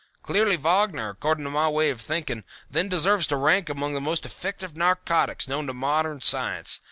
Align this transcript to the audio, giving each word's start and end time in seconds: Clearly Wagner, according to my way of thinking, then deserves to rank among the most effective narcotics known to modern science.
Clearly 0.23 0.57
Wagner, 0.57 1.09
according 1.09 1.43
to 1.43 1.51
my 1.51 1.69
way 1.69 1.91
of 1.91 2.01
thinking, 2.01 2.43
then 2.71 2.89
deserves 2.89 3.27
to 3.27 3.35
rank 3.37 3.69
among 3.69 3.93
the 3.93 4.01
most 4.01 4.25
effective 4.25 4.75
narcotics 4.75 5.47
known 5.47 5.67
to 5.67 5.75
modern 5.75 6.21
science. 6.21 6.79